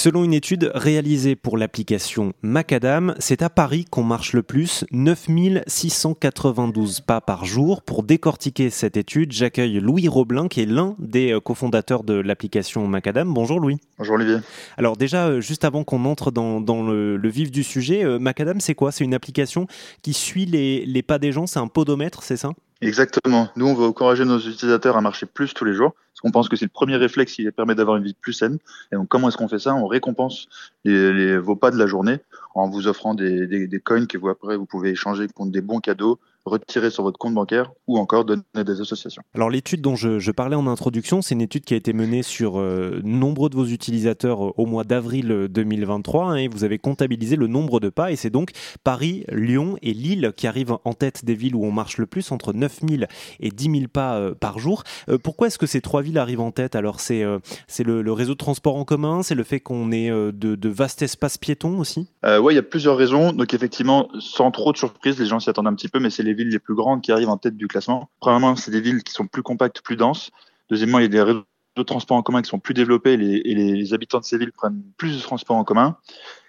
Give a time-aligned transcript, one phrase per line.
[0.00, 7.00] Selon une étude réalisée pour l'application Macadam, c'est à Paris qu'on marche le plus, 9692
[7.00, 7.82] pas par jour.
[7.82, 12.86] Pour décortiquer cette étude, j'accueille Louis Roblin, qui est l'un des euh, cofondateurs de l'application
[12.86, 13.34] Macadam.
[13.34, 13.78] Bonjour Louis.
[13.98, 14.36] Bonjour Olivier.
[14.76, 18.76] Alors déjà, euh, juste avant qu'on entre dans, le, vif du sujet, euh, Macadam, c'est
[18.76, 18.92] quoi?
[18.92, 19.66] C'est une application
[20.02, 22.52] qui suit les, les pas des gens, c'est un podomètre, c'est ça?
[22.80, 23.48] Exactement.
[23.56, 26.48] Nous, on veut encourager nos utilisateurs à marcher plus tous les jours, parce qu'on pense
[26.48, 28.58] que c'est le premier réflexe qui permet d'avoir une vie plus saine.
[28.90, 29.76] Et donc, comment est-ce qu'on fait ça?
[29.76, 30.48] On récompense
[30.84, 32.18] les, vos pas de la journée
[32.56, 35.60] en vous offrant des, des, des coins que vous après vous pouvez échanger contre des
[35.60, 39.22] bons cadeaux, retirer sur votre compte bancaire ou encore donner à des associations.
[39.34, 42.58] Alors l'étude dont je, parlais en introduction, c'est une étude qui a été menée sur
[42.58, 47.36] euh, nombreux de vos utilisateurs euh, au mois d'avril 2023 hein, et vous avez comptabilisé
[47.36, 48.50] le nombre de pas et c'est donc
[48.84, 52.32] Paris, Lyon et Lille qui arrivent en tête des villes où on marche le plus,
[52.32, 53.08] entre 9000
[53.40, 54.84] et 10 000 pas euh, par jour.
[55.22, 57.24] pourquoi est-ce que ces trois villes arrivent en tête Alors c'est
[57.66, 61.02] c'est le, réseau de transport en commun, c'est le fait qu'on ait de, de, vastes
[61.02, 62.08] espaces piétons aussi?
[62.24, 63.32] Oui, il y a plusieurs raisons.
[63.32, 66.22] Donc effectivement, sans trop de surprise, les gens s'y attendent un petit peu, mais c'est
[66.22, 68.08] les villes les plus grandes qui arrivent en tête du classement.
[68.20, 70.30] Premièrement, c'est des villes qui sont plus compactes, plus denses.
[70.70, 71.44] Deuxièmement, il y a des réseaux
[71.76, 74.82] de transport en commun qui sont plus développés et les, habitants de ces villes prennent
[74.96, 75.96] plus de transport en commun.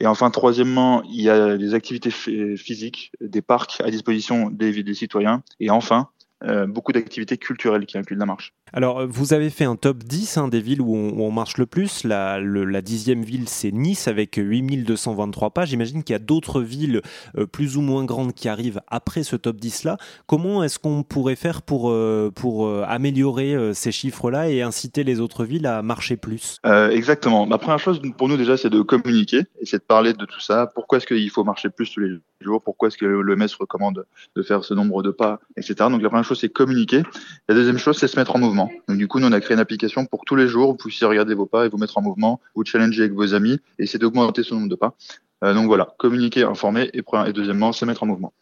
[0.00, 5.42] Et enfin, troisièmement, il y a des activités physiques, des parcs à disposition des citoyens.
[5.60, 6.08] Et enfin,
[6.44, 8.52] euh, beaucoup d'activités culturelles qui incluent la marche.
[8.74, 12.04] Alors, vous avez fait un top 10 hein, des villes où on, marche le plus.
[12.04, 15.64] La, la dixième ville, c'est Nice avec 8223 pas.
[15.64, 17.00] J'imagine qu'il y a d'autres villes
[17.38, 19.96] euh, plus ou moins grandes qui arrivent après ce top 10-là.
[20.26, 25.44] Comment est-ce qu'on pourrait faire pour, euh, pour améliorer ces chiffres-là et inciter les autres
[25.44, 26.58] villes à marcher plus?
[26.64, 27.46] Exactement.
[27.46, 30.40] La première chose pour nous déjà, c'est de communiquer et c'est de parler de tout
[30.40, 30.70] ça.
[30.74, 32.20] Pourquoi est-ce qu'il faut marcher plus tous les jours?
[32.64, 35.74] Pourquoi est-ce que l'OMS recommande de faire ce nombre de pas, etc.
[35.90, 37.02] Donc la première chose, c'est communiquer.
[37.48, 38.70] La deuxième chose, c'est se mettre en mouvement.
[38.88, 41.06] Donc, du coup, nous, on a créé une application pour tous les jours, vous puissiez
[41.06, 43.98] regarder vos pas et vous mettre en mouvement, vous challenger avec vos amis et essayer
[43.98, 44.94] d'augmenter ce nombre de pas.
[45.44, 48.32] Euh, donc voilà, communiquer, informer et, et deuxièmement, se mettre en mouvement.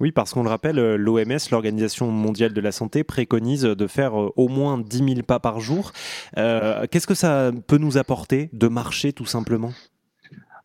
[0.00, 4.18] Oui, parce qu'on le rappelle, euh, l'OMS, l'Organisation mondiale de la santé, préconise de faire
[4.18, 5.92] euh, au moins 10 000 pas par jour.
[6.34, 9.72] Qu'est-ce que ça peut nous apporter de marcher tout simplement?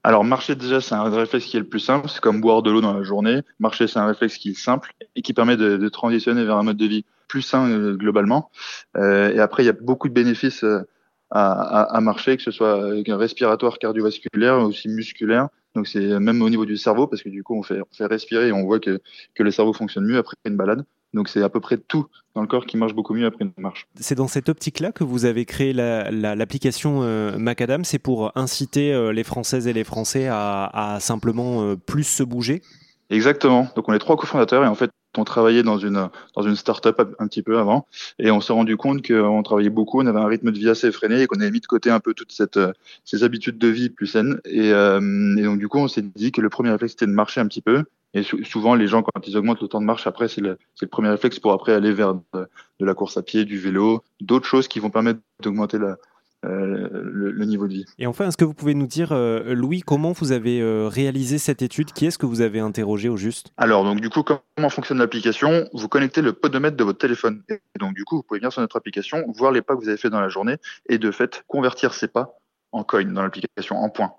[0.05, 2.69] Alors marcher déjà c'est un réflexe qui est le plus simple, c'est comme boire de
[2.69, 3.41] l'eau dans la journée.
[3.57, 6.77] Marcher c'est un réflexe qui est simple et qui permet de, transitionner vers un mode
[6.77, 8.51] de vie plus sain euh, globalement.
[8.97, 10.88] Euh, et après il y a beaucoup de bénéfices euh,
[11.31, 15.49] à, à, à, marcher, que ce soit respiratoire, cardiovasculaire, aussi musculaire.
[15.75, 18.06] Donc c'est même au niveau du cerveau parce que du coup on fait, on fait
[18.06, 19.02] respirer et on voit que,
[19.34, 20.86] que le cerveau fonctionne mieux après une balade.
[21.16, 23.53] Donc c'est à peu près tout dans le corps qui marche beaucoup mieux après une
[23.58, 23.88] marche.
[24.00, 29.12] C'est dans cette optique-là que vous avez créé l'application euh, Macadam, c'est pour inciter euh,
[29.12, 32.62] les Françaises et les Français à, simplement euh, plus se bouger?
[33.09, 33.69] Exactement.
[33.75, 37.16] Donc on est trois cofondateurs et en fait on travaillait dans une dans une start-up
[37.20, 37.88] un petit peu avant.
[38.20, 40.88] Et on s'est rendu compte qu'on travaillait beaucoup, on avait un rythme de vie assez
[40.88, 42.59] effréné et qu'on avait mis de côté un peu toutes cette,
[43.03, 44.40] ces habitudes de vie plus saines.
[44.46, 47.42] Et, et donc du coup on s'est dit que le premier réflexe c'était de marcher
[47.42, 47.84] un petit peu.
[48.16, 50.88] Et souvent, les gens, quand ils augmentent le temps de marche, après, c'est le, le,
[50.88, 52.47] premier réflexe pour après aller vers de,
[52.80, 55.97] la course à pied, du vélo, d'autres choses qui vont permettre d'augmenter la,
[56.45, 57.85] euh, le, niveau de vie.
[58.00, 61.38] Et enfin, est-ce que vous pouvez nous dire, euh, Louis, comment vous avez euh, réalisé
[61.38, 61.91] cette étude?
[61.91, 63.51] Qui est-ce que vous avez interrogé au juste?
[63.57, 65.67] Alors, donc du coup, comment fonctionne l'application?
[65.73, 67.44] Vous connectez le podomètre de votre téléphone.
[67.50, 69.89] Et donc du coup, vous pouvez venir sur notre application, voir les pas que vous
[69.89, 70.57] avez fait dans la journée
[70.88, 72.39] et de fait convertir ces pas
[72.72, 74.13] en coin dans l'application, en points.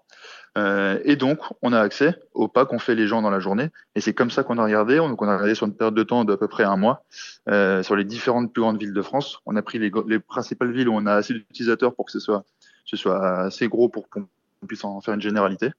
[0.57, 3.69] Euh, et donc, on a accès aux pas qu'ont fait les gens dans la journée.
[3.95, 4.97] Et c'est comme ça qu'on a regardé.
[4.97, 7.05] Donc, on a regardé sur une période de temps d'à peu près un mois
[7.49, 9.41] euh, sur les différentes plus grandes villes de France.
[9.47, 12.21] On a pris les, les principales villes où on a assez d'utilisateurs pour que ce
[12.21, 12.45] soit,
[12.85, 14.27] ce soit assez gros pour qu'on
[14.67, 15.71] puisse en faire une généralité.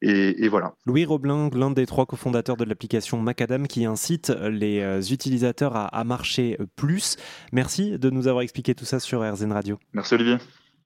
[0.00, 0.74] Et, et, voilà.
[0.86, 5.86] Louis Roblin, l'un des trois cofondateurs de l'application Macadam qui incite les euh, utilisateurs à,
[5.86, 7.16] à marcher plus.
[7.52, 9.76] Merci de nous avoir expliqué tout ça sur RZN Radio.
[9.92, 10.36] Merci Olivier.